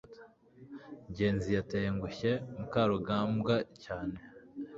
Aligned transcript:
ngenzi 1.09 1.49
yatengushye 1.57 2.31
mukarugambwa 2.57 3.55
cyane 3.83 4.15